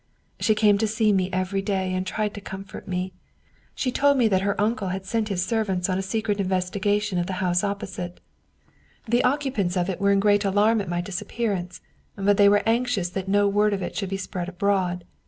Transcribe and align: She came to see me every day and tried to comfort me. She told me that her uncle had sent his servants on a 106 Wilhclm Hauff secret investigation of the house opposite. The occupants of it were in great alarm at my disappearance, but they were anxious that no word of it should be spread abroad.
She 0.39 0.55
came 0.55 0.79
to 0.79 0.87
see 0.87 1.13
me 1.13 1.29
every 1.31 1.61
day 1.61 1.93
and 1.93 2.07
tried 2.07 2.33
to 2.33 2.41
comfort 2.41 2.87
me. 2.87 3.13
She 3.75 3.91
told 3.91 4.17
me 4.17 4.27
that 4.29 4.41
her 4.41 4.59
uncle 4.59 4.87
had 4.87 5.05
sent 5.05 5.29
his 5.29 5.45
servants 5.45 5.89
on 5.89 5.93
a 5.99 6.01
106 6.01 6.07
Wilhclm 6.09 6.09
Hauff 6.09 6.11
secret 6.11 6.39
investigation 6.39 7.19
of 7.19 7.27
the 7.27 7.33
house 7.33 7.63
opposite. 7.63 8.19
The 9.07 9.23
occupants 9.23 9.77
of 9.77 9.91
it 9.91 10.01
were 10.01 10.11
in 10.11 10.19
great 10.19 10.43
alarm 10.43 10.81
at 10.81 10.89
my 10.89 11.01
disappearance, 11.01 11.81
but 12.15 12.37
they 12.37 12.49
were 12.49 12.63
anxious 12.65 13.11
that 13.11 13.27
no 13.27 13.47
word 13.47 13.73
of 13.73 13.83
it 13.83 13.95
should 13.95 14.09
be 14.09 14.17
spread 14.17 14.49
abroad. 14.49 15.05